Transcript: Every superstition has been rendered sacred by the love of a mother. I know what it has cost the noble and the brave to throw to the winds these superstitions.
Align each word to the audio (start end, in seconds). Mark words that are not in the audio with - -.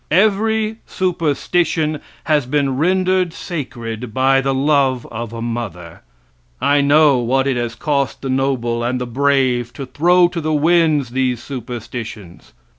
Every 0.09 0.77
superstition 0.87 2.01
has 2.23 2.47
been 2.47 2.75
rendered 2.79 3.33
sacred 3.33 4.15
by 4.15 4.41
the 4.41 4.51
love 4.51 5.05
of 5.11 5.31
a 5.31 5.43
mother. 5.43 6.01
I 6.59 6.81
know 6.81 7.19
what 7.19 7.45
it 7.45 7.55
has 7.55 7.75
cost 7.75 8.23
the 8.23 8.27
noble 8.29 8.81
and 8.83 8.99
the 8.99 9.05
brave 9.05 9.71
to 9.73 9.85
throw 9.85 10.27
to 10.29 10.41
the 10.41 10.53
winds 10.53 11.09
these 11.09 11.39
superstitions. 11.43 12.51